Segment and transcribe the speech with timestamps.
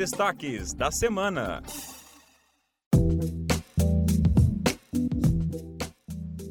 [0.00, 1.62] destaques da semana.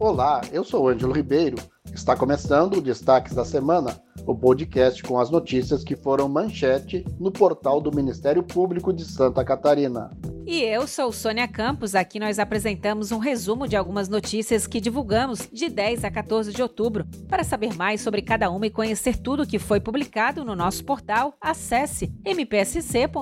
[0.00, 1.56] Olá, eu sou Ângelo Ribeiro.
[1.94, 7.30] Está começando o Destaques da Semana, o podcast com as notícias que foram manchete no
[7.30, 10.10] portal do Ministério Público de Santa Catarina.
[10.46, 11.96] E eu sou Sônia Campos.
[11.96, 16.62] Aqui nós apresentamos um resumo de algumas notícias que divulgamos de 10 a 14 de
[16.62, 17.04] outubro.
[17.28, 21.34] Para saber mais sobre cada uma e conhecer tudo que foi publicado no nosso portal,
[21.40, 23.16] acesse mpsc.mp.br.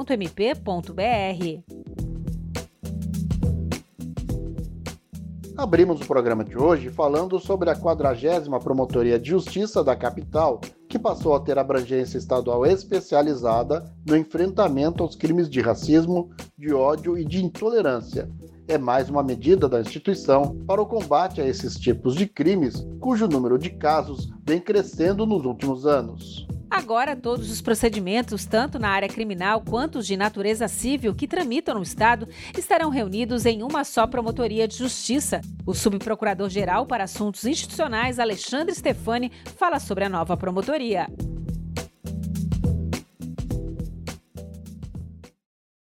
[5.57, 10.61] Abrimos o programa de hoje falando sobre a 40 Promotoria de Justiça da capital,
[10.95, 17.19] que passou a ter abrangência estadual especializada no enfrentamento aos crimes de racismo, de ódio
[17.19, 18.31] e de intolerância.
[18.69, 23.27] É mais uma medida da instituição para o combate a esses tipos de crimes, cujo
[23.27, 26.47] número de casos vem crescendo nos últimos anos.
[26.77, 31.77] Agora, todos os procedimentos, tanto na área criminal quanto os de natureza civil que tramitam
[31.77, 32.27] no Estado,
[32.59, 35.41] estarão reunidos em uma só promotoria de justiça.
[35.65, 41.07] O subprocurador-geral para Assuntos Institucionais, Alexandre Stefani, fala sobre a nova promotoria.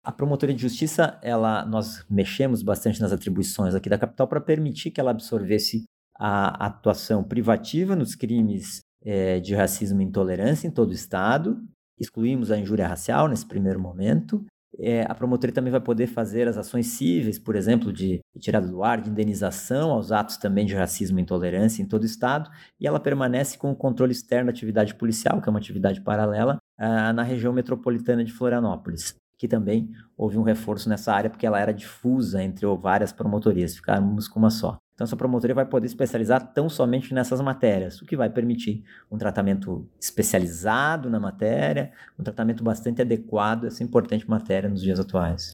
[0.01, 4.91] A promotoria de justiça, ela, nós mexemos bastante nas atribuições aqui da capital para permitir
[4.91, 5.83] que ela absorvesse
[6.17, 11.61] a atuação privativa nos crimes é, de racismo e intolerância em todo o Estado.
[11.99, 14.45] Excluímos a injúria racial nesse primeiro momento.
[14.79, 18.83] É, a promotoria também vai poder fazer as ações cíveis, por exemplo, de retirada do
[18.83, 22.85] ar, de indenização aos atos também de racismo e intolerância em todo o Estado, e
[22.85, 27.11] ela permanece com o controle externo da atividade policial, que é uma atividade paralela, ah,
[27.11, 31.73] na região metropolitana de Florianópolis, que também houve um reforço nessa área, porque ela era
[31.73, 34.77] difusa entre várias promotorias, ficamos com uma só.
[34.97, 39.15] Então, essa promotoria vai poder especializar tão somente nessas matérias, o que vai permitir um
[39.15, 45.51] tratamento especializado na matéria, um tratamento bastante adequado a essa importante matéria nos dias atuais.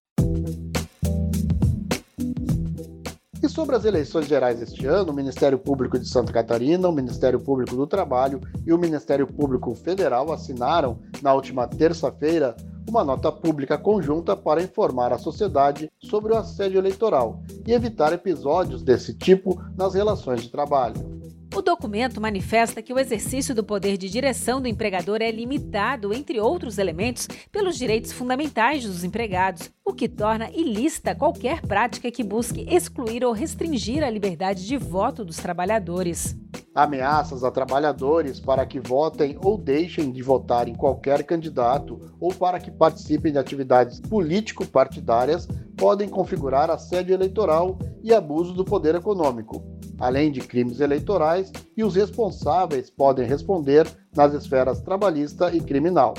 [3.44, 7.42] E sobre as eleições gerais este ano, o Ministério Público de Santa Catarina, o Ministério
[7.42, 12.56] Público do Trabalho e o Ministério Público Federal assinaram, na última terça-feira,
[12.88, 18.84] uma nota pública conjunta para informar a sociedade sobre o assédio eleitoral e evitar episódios
[18.84, 21.14] desse tipo nas relações de trabalho.
[21.56, 26.40] O documento manifesta que o exercício do poder de direção do empregador é limitado, entre
[26.40, 32.66] outros elementos, pelos direitos fundamentais dos empregados, o que torna ilícita qualquer prática que busque
[32.68, 36.36] excluir ou restringir a liberdade de voto dos trabalhadores.
[36.76, 42.60] Ameaças a trabalhadores para que votem ou deixem de votar em qualquer candidato ou para
[42.60, 45.48] que participem de atividades político-partidárias
[45.78, 49.64] podem configurar assédio eleitoral e abuso do poder econômico,
[50.00, 56.16] além de crimes eleitorais, e os responsáveis podem responder nas esferas trabalhista e criminal.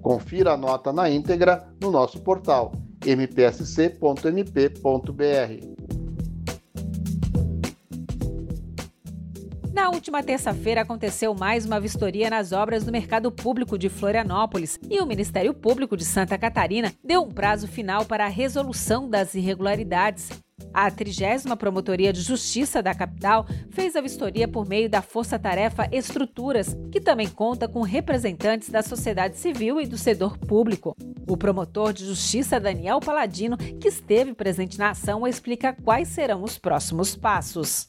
[0.00, 2.72] Confira a nota na íntegra no nosso portal
[3.04, 4.18] mpsc.mp.br.
[9.72, 15.00] Na última terça-feira aconteceu mais uma vistoria nas obras do Mercado Público de Florianópolis e
[15.00, 20.30] o Ministério Público de Santa Catarina deu um prazo final para a resolução das irregularidades.
[20.74, 25.88] A 30 Promotoria de Justiça da capital fez a vistoria por meio da Força Tarefa
[25.92, 30.96] Estruturas, que também conta com representantes da sociedade civil e do setor público.
[31.28, 36.58] O promotor de justiça Daniel Paladino, que esteve presente na ação, explica quais serão os
[36.58, 37.88] próximos passos.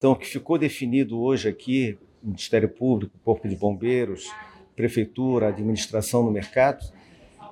[0.00, 4.32] Então, o que ficou definido hoje aqui, Ministério Público, Corpo de Bombeiros,
[4.74, 6.86] Prefeitura, Administração no Mercado,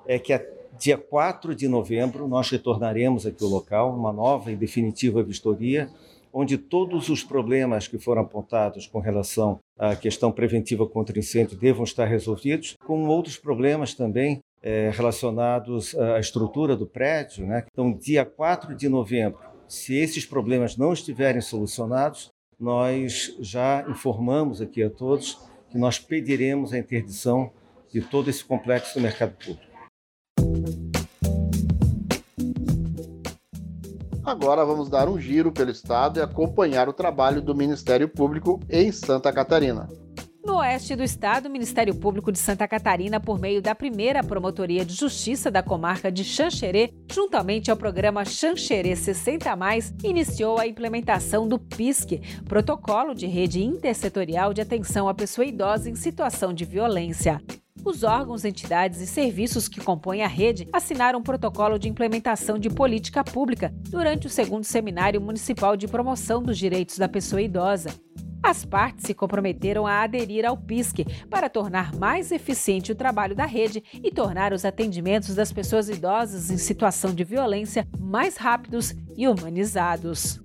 [0.07, 0.43] é que a
[0.79, 5.91] dia 4 de novembro nós retornaremos aqui ao local, uma nova e definitiva vistoria,
[6.33, 11.85] onde todos os problemas que foram apontados com relação à questão preventiva contra incêndio devam
[11.85, 17.47] estar resolvidos, com outros problemas também é, relacionados à estrutura do prédio.
[17.47, 17.67] Né?
[17.71, 19.39] Então, dia 4 de novembro,
[19.69, 25.39] se esses problemas não estiverem solucionados, nós já informamos aqui a todos
[25.71, 27.53] que nós pediremos a interdição
[27.93, 29.69] de todo esse complexo do mercado público.
[34.25, 38.93] Agora vamos dar um giro pelo estado e acompanhar o trabalho do Ministério Público em
[38.93, 39.89] Santa Catarina.
[40.49, 44.83] No oeste do estado, o Ministério Público de Santa Catarina, por meio da primeira Promotoria
[44.83, 51.47] de Justiça da comarca de Xanxerê, juntamente ao programa Xanxerê 60 Mais, iniciou a implementação
[51.47, 57.43] do PISC, Protocolo de Rede Intersetorial de Atenção à Pessoa Idosa em Situação de Violência.
[57.85, 62.71] Os órgãos, entidades e serviços que compõem a rede assinaram um protocolo de implementação de
[62.71, 67.91] política pública durante o segundo Seminário Municipal de Promoção dos Direitos da Pessoa Idosa.
[68.43, 73.45] As partes se comprometeram a aderir ao PISC para tornar mais eficiente o trabalho da
[73.45, 79.27] rede e tornar os atendimentos das pessoas idosas em situação de violência mais rápidos e
[79.27, 80.41] humanizados.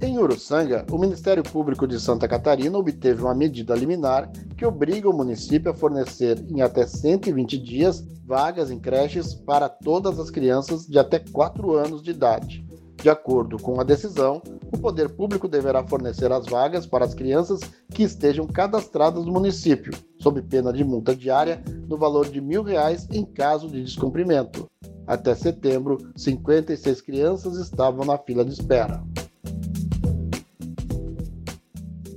[0.00, 5.16] Em Uruçanga, o Ministério Público de Santa Catarina obteve uma medida liminar que obriga o
[5.16, 10.98] município a fornecer em até 120 dias vagas em creches para todas as crianças de
[10.98, 12.64] até 4 anos de idade.
[13.04, 14.40] De acordo com a decisão,
[14.72, 17.60] o poder público deverá fornecer as vagas para as crianças
[17.90, 23.06] que estejam cadastradas no município, sob pena de multa diária no valor de mil reais
[23.10, 24.66] em caso de descumprimento.
[25.06, 29.04] Até setembro, 56 crianças estavam na fila de espera.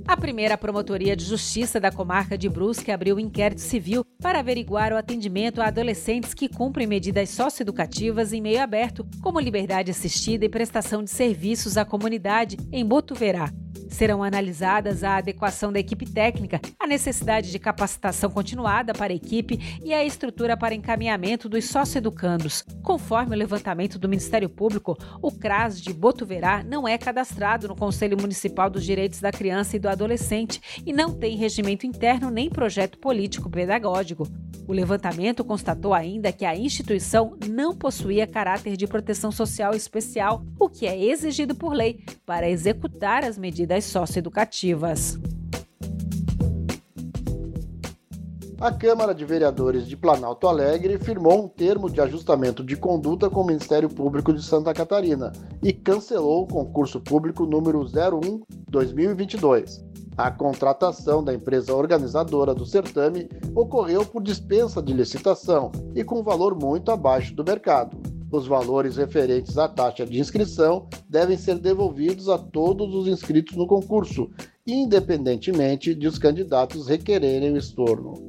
[0.08, 4.96] A primeira Promotoria de Justiça da comarca de Brusque abriu inquérito civil para averiguar o
[4.96, 11.04] atendimento a adolescentes que cumprem medidas socioeducativas em meio aberto, como liberdade assistida e prestação
[11.04, 13.52] de serviços à comunidade em Botuverá.
[13.88, 19.80] Serão analisadas a adequação da equipe técnica, a necessidade de capacitação continuada para a equipe
[19.82, 22.64] e a estrutura para encaminhamento dos sócio-educandos.
[22.82, 28.16] Conforme o levantamento do Ministério Público, o CRAS de Botuverá não é cadastrado no Conselho
[28.20, 32.98] Municipal dos Direitos da Criança e do Adolescente e não tem regimento interno nem projeto
[32.98, 34.26] político pedagógico.
[34.68, 40.68] O levantamento constatou ainda que a instituição não possuía caráter de proteção social especial, o
[40.68, 45.18] que é exigido por lei para executar as medidas socioeducativas.
[48.60, 53.40] A Câmara de Vereadores de Planalto Alegre firmou um termo de ajustamento de conduta com
[53.40, 55.32] o Ministério Público de Santa Catarina
[55.62, 59.82] e cancelou o concurso público número 01-2022.
[60.18, 66.60] A contratação da empresa organizadora do certame ocorreu por dispensa de licitação e com valor
[66.60, 67.96] muito abaixo do mercado.
[68.28, 73.64] Os valores referentes à taxa de inscrição devem ser devolvidos a todos os inscritos no
[73.64, 74.28] concurso,
[74.66, 78.28] independentemente de os candidatos requererem o estorno.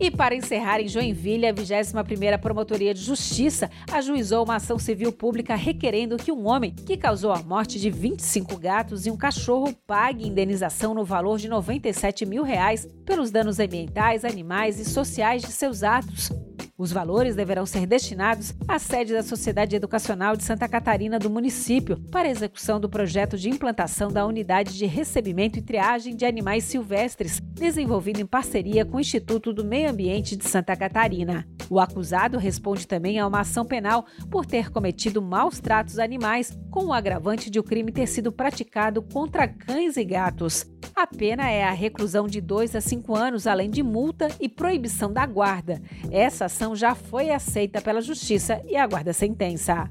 [0.00, 5.54] E para encerrar, em Joinville, a 21ª Promotoria de Justiça ajuizou uma ação civil pública
[5.54, 10.26] requerendo que um homem que causou a morte de 25 gatos e um cachorro pague
[10.26, 15.82] indenização no valor de 97 mil reais pelos danos ambientais, animais e sociais de seus
[15.82, 16.30] atos.
[16.76, 21.96] Os valores deverão ser destinados à sede da Sociedade Educacional de Santa Catarina do município
[22.10, 27.38] para execução do projeto de implantação da unidade de recebimento e triagem de animais silvestres,
[27.40, 31.46] desenvolvido em parceria com o Instituto do Meio Ambiente de Santa Catarina.
[31.70, 36.86] O acusado responde também a uma ação penal por ter cometido maus tratos animais, com
[36.86, 40.66] o agravante de o crime ter sido praticado contra cães e gatos.
[40.94, 45.12] A pena é a reclusão de 2 a 5 anos, além de multa e proibição
[45.12, 45.82] da guarda.
[46.10, 49.90] Essa ação já foi aceita pela Justiça e aguarda sentença.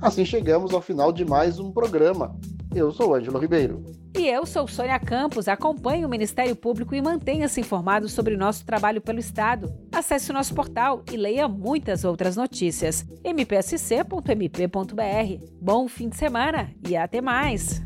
[0.00, 2.38] Assim chegamos ao final de mais um programa.
[2.76, 3.82] Eu sou Ângelo Ribeiro.
[4.14, 5.48] E eu sou Sônia Campos.
[5.48, 9.72] Acompanhe o Ministério Público e mantenha-se informado sobre o nosso trabalho pelo Estado.
[9.90, 13.02] Acesse o nosso portal e leia muitas outras notícias.
[13.24, 14.76] mpsc.mp.br.
[15.58, 17.82] Bom fim de semana e até mais!